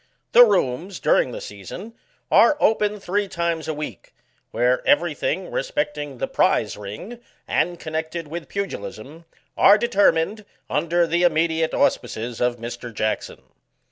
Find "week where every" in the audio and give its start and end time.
3.75-5.13